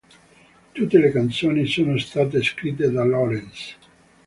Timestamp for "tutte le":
0.71-1.11